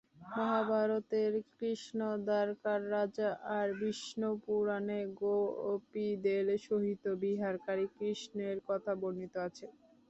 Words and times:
মহাভারতের 0.29 1.31
কৃষ্ণ 1.51 1.99
দ্বারকার 2.25 2.81
রাজা, 2.91 3.29
আর 3.51 3.67
বিষ্ণুপুরাণে 3.79 4.99
গোপীদের 5.21 6.45
সহিত 6.67 7.03
বিহারকারী 7.23 7.85
কৃষ্ণের 7.95 8.57
কথা 8.69 8.91
বর্ণিত 9.01 9.33
আছে। 9.47 9.65